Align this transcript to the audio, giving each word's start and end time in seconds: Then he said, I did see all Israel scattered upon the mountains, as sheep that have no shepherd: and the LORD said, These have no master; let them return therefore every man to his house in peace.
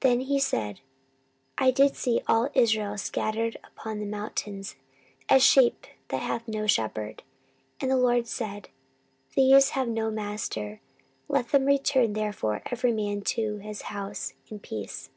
Then 0.00 0.20
he 0.22 0.38
said, 0.40 0.80
I 1.58 1.70
did 1.70 1.94
see 1.94 2.20
all 2.26 2.50
Israel 2.54 2.98
scattered 2.98 3.56
upon 3.62 4.00
the 4.00 4.04
mountains, 4.04 4.74
as 5.28 5.44
sheep 5.44 5.86
that 6.08 6.22
have 6.22 6.48
no 6.48 6.66
shepherd: 6.66 7.22
and 7.80 7.88
the 7.88 7.96
LORD 7.96 8.26
said, 8.26 8.70
These 9.36 9.70
have 9.70 9.86
no 9.86 10.10
master; 10.10 10.80
let 11.28 11.50
them 11.50 11.66
return 11.66 12.14
therefore 12.14 12.62
every 12.72 12.90
man 12.90 13.22
to 13.38 13.58
his 13.58 13.82
house 13.82 14.32
in 14.48 14.58
peace. 14.58 15.10